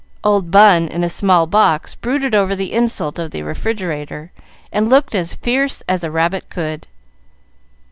[0.23, 4.31] Old Bun, in a small box, brooded over the insult of the refrigerator,
[4.71, 6.87] and looked as fierce as a rabbit could.